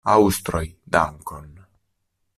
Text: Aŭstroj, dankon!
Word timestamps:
Aŭstroj, 0.11 0.61
dankon! 0.97 1.47